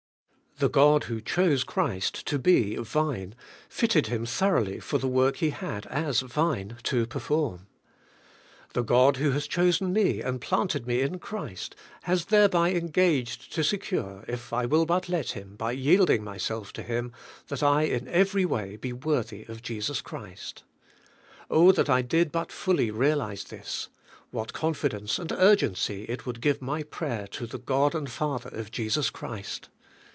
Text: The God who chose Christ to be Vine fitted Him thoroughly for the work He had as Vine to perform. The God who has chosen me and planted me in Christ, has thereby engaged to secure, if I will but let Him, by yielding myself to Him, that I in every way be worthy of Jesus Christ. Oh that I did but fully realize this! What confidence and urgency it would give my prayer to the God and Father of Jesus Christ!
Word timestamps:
The 0.57 0.69
God 0.69 1.05
who 1.05 1.21
chose 1.21 1.63
Christ 1.63 2.23
to 2.27 2.37
be 2.37 2.75
Vine 2.75 3.33
fitted 3.67 4.07
Him 4.07 4.27
thoroughly 4.27 4.79
for 4.79 4.99
the 4.99 5.07
work 5.07 5.37
He 5.37 5.49
had 5.49 5.87
as 5.87 6.19
Vine 6.19 6.77
to 6.83 7.07
perform. 7.07 7.65
The 8.73 8.83
God 8.83 9.17
who 9.17 9.31
has 9.31 9.47
chosen 9.47 9.91
me 9.91 10.21
and 10.21 10.39
planted 10.39 10.85
me 10.85 11.01
in 11.01 11.17
Christ, 11.17 11.75
has 12.03 12.25
thereby 12.25 12.73
engaged 12.73 13.51
to 13.53 13.63
secure, 13.63 14.23
if 14.27 14.53
I 14.53 14.67
will 14.67 14.85
but 14.85 15.09
let 15.09 15.31
Him, 15.31 15.55
by 15.55 15.71
yielding 15.71 16.23
myself 16.23 16.71
to 16.73 16.83
Him, 16.83 17.11
that 17.47 17.63
I 17.63 17.83
in 17.83 18.07
every 18.07 18.45
way 18.45 18.75
be 18.75 18.93
worthy 18.93 19.45
of 19.45 19.63
Jesus 19.63 19.99
Christ. 19.99 20.63
Oh 21.49 21.71
that 21.71 21.89
I 21.89 22.03
did 22.03 22.31
but 22.31 22.51
fully 22.51 22.91
realize 22.91 23.45
this! 23.45 23.89
What 24.29 24.53
confidence 24.53 25.17
and 25.17 25.31
urgency 25.31 26.03
it 26.03 26.27
would 26.27 26.39
give 26.39 26.61
my 26.61 26.83
prayer 26.83 27.25
to 27.31 27.47
the 27.47 27.57
God 27.57 27.95
and 27.95 28.07
Father 28.11 28.49
of 28.55 28.69
Jesus 28.69 29.09
Christ! 29.09 29.69